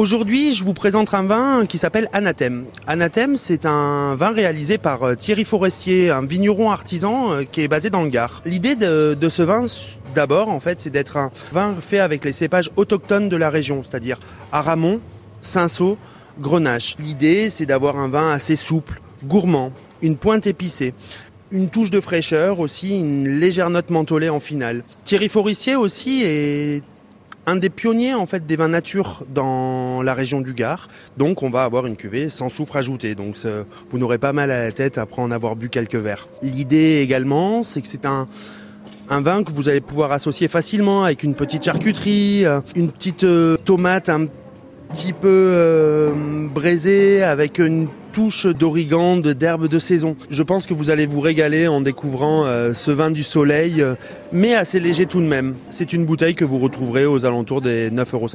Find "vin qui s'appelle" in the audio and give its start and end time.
1.24-2.08